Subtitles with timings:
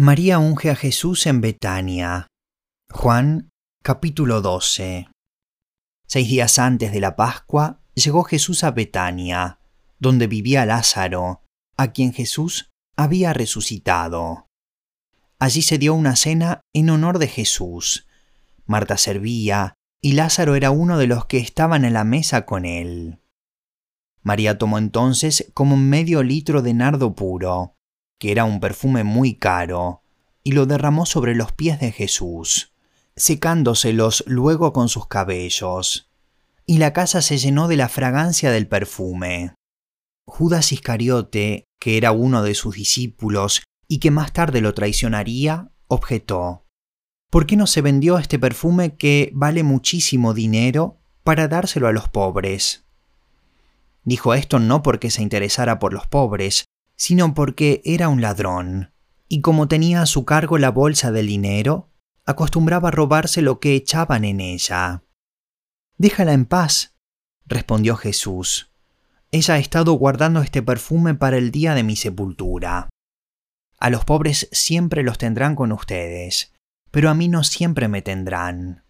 [0.00, 2.28] María unge a Jesús en Betania.
[2.88, 3.50] Juan
[3.82, 5.08] capítulo 12.
[6.06, 9.58] Seis días antes de la Pascua llegó Jesús a Betania,
[9.98, 11.42] donde vivía Lázaro,
[11.76, 14.46] a quien Jesús había resucitado.
[15.40, 18.06] Allí se dio una cena en honor de Jesús.
[18.66, 23.18] Marta servía, y Lázaro era uno de los que estaban en la mesa con él.
[24.22, 27.74] María tomó entonces como medio litro de nardo puro,
[28.18, 30.02] que era un perfume muy caro,
[30.42, 32.72] y lo derramó sobre los pies de Jesús,
[33.16, 36.10] secándoselos luego con sus cabellos.
[36.66, 39.54] Y la casa se llenó de la fragancia del perfume.
[40.26, 46.66] Judas Iscariote, que era uno de sus discípulos y que más tarde lo traicionaría, objetó,
[47.30, 52.08] ¿Por qué no se vendió este perfume que vale muchísimo dinero para dárselo a los
[52.08, 52.86] pobres?
[54.02, 56.64] Dijo esto no porque se interesara por los pobres,
[56.98, 58.92] sino porque era un ladrón,
[59.28, 61.90] y como tenía a su cargo la bolsa del dinero,
[62.26, 65.04] acostumbraba a robarse lo que echaban en ella.
[65.96, 66.96] Déjala en paz,
[67.46, 68.72] respondió Jesús.
[69.30, 72.88] Ella ha estado guardando este perfume para el día de mi sepultura.
[73.78, 76.52] A los pobres siempre los tendrán con ustedes,
[76.90, 78.84] pero a mí no siempre me tendrán.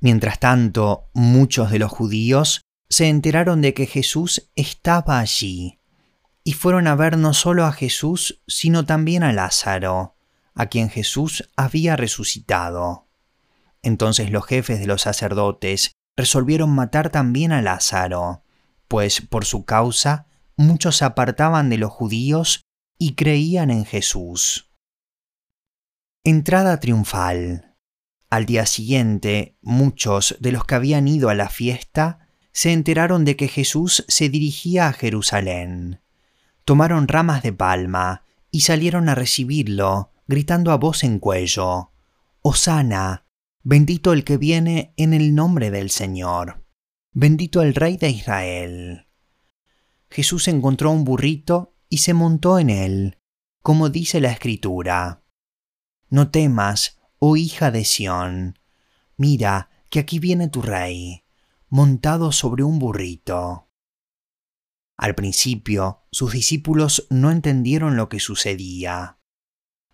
[0.00, 5.77] Mientras tanto, muchos de los judíos se enteraron de que Jesús estaba allí
[6.48, 10.16] y fueron a ver no solo a Jesús, sino también a Lázaro,
[10.54, 13.06] a quien Jesús había resucitado.
[13.82, 18.44] Entonces los jefes de los sacerdotes resolvieron matar también a Lázaro,
[18.88, 22.62] pues por su causa muchos se apartaban de los judíos
[22.98, 24.72] y creían en Jesús.
[26.24, 27.76] Entrada triunfal.
[28.30, 33.36] Al día siguiente, muchos de los que habían ido a la fiesta se enteraron de
[33.36, 36.00] que Jesús se dirigía a Jerusalén
[36.68, 41.92] tomaron ramas de palma y salieron a recibirlo, gritando a voz en cuello,
[42.42, 43.24] Hosana,
[43.62, 46.66] bendito el que viene en el nombre del Señor,
[47.12, 49.06] bendito el Rey de Israel.
[50.10, 53.18] Jesús encontró un burrito y se montó en él,
[53.62, 55.22] como dice la Escritura.
[56.10, 58.58] No temas, oh hija de Sión,
[59.16, 61.24] mira que aquí viene tu rey,
[61.70, 63.67] montado sobre un burrito.
[64.98, 69.18] Al principio, sus discípulos no entendieron lo que sucedía.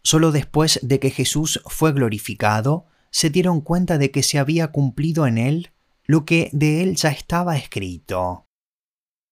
[0.02, 5.26] Solo después de que Jesús fue glorificado, se dieron cuenta de que se había cumplido
[5.26, 5.72] en él
[6.06, 8.46] lo que de él ya estaba escrito.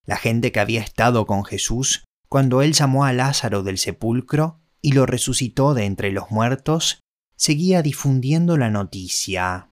[0.04, 4.92] La gente que había estado con Jesús cuando él llamó a Lázaro del sepulcro y
[4.92, 7.00] lo resucitó de entre los muertos,
[7.36, 9.70] seguía difundiendo la noticia.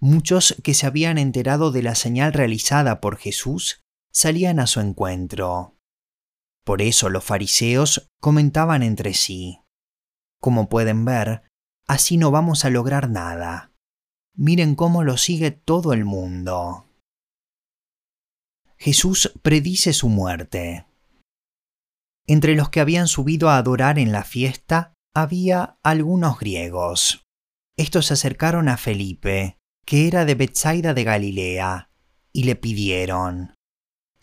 [0.00, 3.83] Muchos que se habían enterado de la señal realizada por Jesús
[4.14, 5.76] salían a su encuentro.
[6.64, 9.60] Por eso los fariseos comentaban entre sí,
[10.44, 11.42] como pueden ver,
[11.88, 13.72] así no vamos a lograr nada.
[14.36, 16.86] Miren cómo lo sigue todo el mundo.
[18.76, 20.86] Jesús predice su muerte.
[22.26, 27.24] Entre los que habían subido a adorar en la fiesta había algunos griegos.
[27.78, 31.90] Estos se acercaron a Felipe, que era de Bethsaida de Galilea,
[32.32, 33.54] y le pidieron,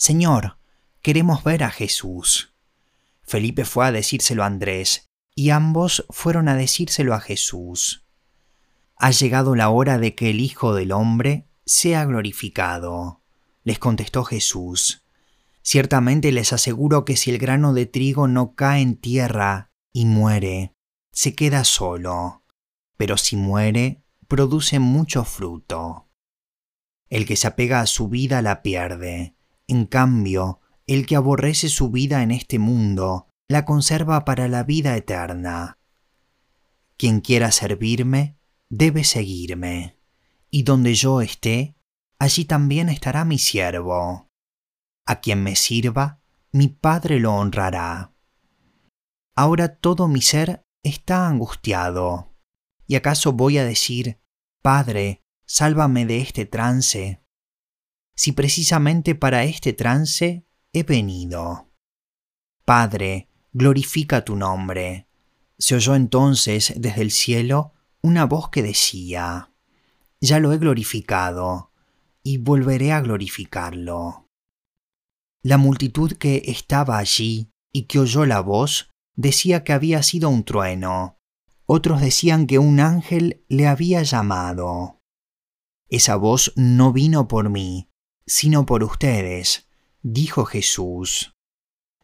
[0.01, 0.57] Señor,
[1.03, 2.55] queremos ver a Jesús.
[3.21, 8.07] Felipe fue a decírselo a Andrés, y ambos fueron a decírselo a Jesús.
[8.95, 13.21] Ha llegado la hora de que el Hijo del Hombre sea glorificado,
[13.63, 15.05] les contestó Jesús.
[15.61, 20.73] Ciertamente les aseguro que si el grano de trigo no cae en tierra y muere,
[21.11, 22.43] se queda solo,
[22.97, 26.09] pero si muere, produce mucho fruto.
[27.07, 29.35] El que se apega a su vida la pierde,
[29.71, 34.97] en cambio, el que aborrece su vida en este mundo, la conserva para la vida
[34.97, 35.79] eterna.
[36.97, 38.37] Quien quiera servirme,
[38.69, 39.97] debe seguirme,
[40.49, 41.77] y donde yo esté,
[42.19, 44.27] allí también estará mi siervo.
[45.07, 46.19] A quien me sirva,
[46.51, 48.13] mi Padre lo honrará.
[49.37, 52.35] Ahora todo mi ser está angustiado.
[52.87, 54.19] ¿Y acaso voy a decir,
[54.61, 57.23] Padre, sálvame de este trance?
[58.15, 61.71] Si precisamente para este trance he venido.
[62.65, 65.07] Padre, glorifica tu nombre.
[65.57, 69.51] Se oyó entonces desde el cielo una voz que decía,
[70.19, 71.71] Ya lo he glorificado,
[72.23, 74.27] y volveré a glorificarlo.
[75.43, 80.43] La multitud que estaba allí y que oyó la voz decía que había sido un
[80.43, 81.17] trueno.
[81.65, 84.99] Otros decían que un ángel le había llamado.
[85.89, 87.90] Esa voz no vino por mí,
[88.31, 89.67] sino por ustedes,
[90.03, 91.33] dijo Jesús.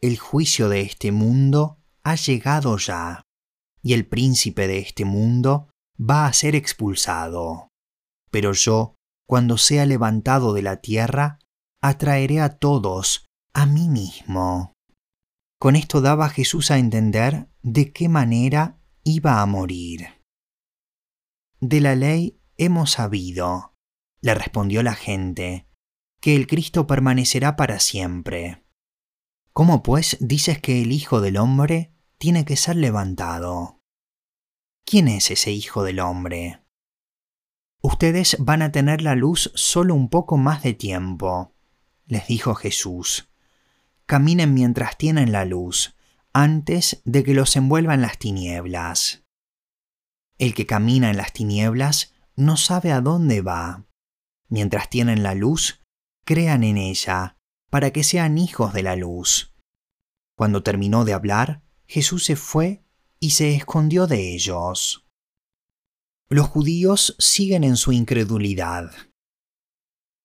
[0.02, 3.22] El juicio de este mundo ha llegado ya.
[3.80, 7.68] y el príncipe de este mundo va a ser expulsado.
[8.30, 8.94] Pero yo,
[9.26, 11.38] cuando sea levantado de la tierra,
[11.80, 14.74] atraeré a todos a mí mismo.
[15.58, 20.08] Con esto daba Jesús a entender de qué manera iba a morir.
[21.60, 23.72] De la ley hemos sabido,
[24.20, 25.67] le respondió la gente,
[26.20, 28.64] que el Cristo permanecerá para siempre.
[29.52, 33.82] ¿Cómo pues dices que el Hijo del Hombre tiene que ser levantado?
[34.84, 36.62] ¿Quién es ese Hijo del Hombre?
[37.80, 41.54] Ustedes van a tener la luz solo un poco más de tiempo,
[42.06, 43.28] les dijo Jesús.
[44.06, 45.94] Caminen mientras tienen la luz,
[46.32, 49.24] antes de que los envuelvan las tinieblas.
[50.38, 53.86] El que camina en las tinieblas no sabe a dónde va.
[54.48, 55.77] Mientras tienen la luz,
[56.28, 57.38] crean en ella,
[57.70, 59.54] para que sean hijos de la luz.
[60.36, 62.84] Cuando terminó de hablar, Jesús se fue
[63.18, 65.06] y se escondió de ellos.
[66.28, 68.92] Los judíos siguen en su incredulidad.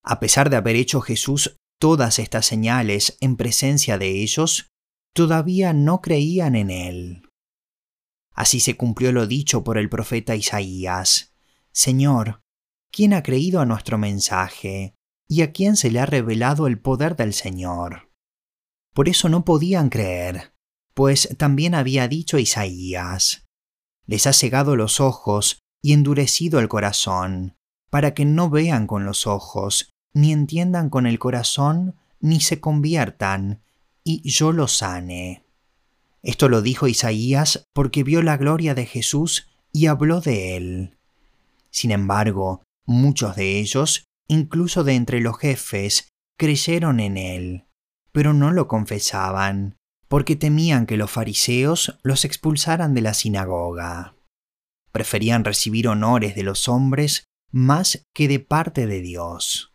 [0.04, 4.74] A pesar de haber hecho Jesús todas estas señales en presencia de ellos,
[5.14, 7.30] todavía no creían en él.
[8.34, 11.34] Así se cumplió lo dicho por el profeta Isaías.
[11.72, 12.42] Señor,
[12.92, 14.96] ¿quién ha creído a nuestro mensaje?
[15.28, 18.12] ¿Y a quién se le ha revelado el poder del Señor?
[18.94, 20.54] Por eso no podían creer,
[20.94, 23.46] pues también había dicho Isaías,
[24.06, 27.56] les ha cegado los ojos y endurecido el corazón,
[27.90, 33.64] para que no vean con los ojos, ni entiendan con el corazón, ni se conviertan,
[34.04, 35.44] y yo los sane.
[36.22, 40.98] Esto lo dijo Isaías porque vio la gloria de Jesús y habló de él.
[41.70, 47.66] Sin embargo, muchos de ellos, incluso de entre los jefes, creyeron en él,
[48.12, 49.78] pero no lo confesaban,
[50.08, 54.16] porque temían que los fariseos los expulsaran de la sinagoga.
[54.92, 59.74] Preferían recibir honores de los hombres más que de parte de Dios.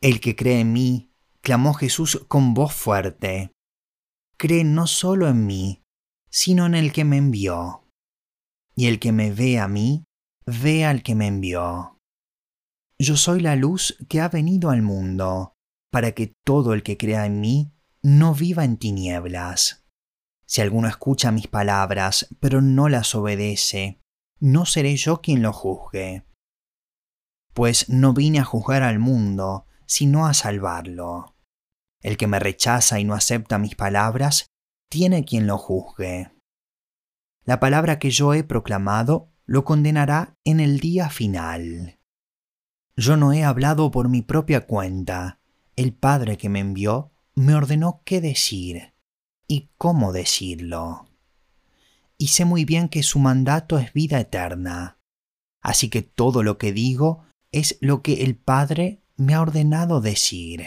[0.00, 3.52] El que cree en mí, clamó Jesús con voz fuerte,
[4.36, 5.82] cree no solo en mí,
[6.30, 7.84] sino en el que me envió.
[8.74, 10.04] Y el que me ve a mí,
[10.46, 11.99] ve al que me envió.
[13.02, 15.56] Yo soy la luz que ha venido al mundo,
[15.90, 19.86] para que todo el que crea en mí no viva en tinieblas.
[20.44, 24.02] Si alguno escucha mis palabras, pero no las obedece,
[24.38, 26.26] no seré yo quien lo juzgue.
[27.54, 31.36] Pues no vine a juzgar al mundo, sino a salvarlo.
[32.02, 34.44] El que me rechaza y no acepta mis palabras,
[34.90, 36.32] tiene quien lo juzgue.
[37.46, 41.99] La palabra que yo he proclamado lo condenará en el día final.
[43.00, 45.40] Yo no he hablado por mi propia cuenta.
[45.74, 48.92] El Padre que me envió me ordenó qué decir
[49.48, 51.08] y cómo decirlo.
[52.18, 54.98] Y sé muy bien que su mandato es vida eterna.
[55.62, 60.66] Así que todo lo que digo es lo que el Padre me ha ordenado decir.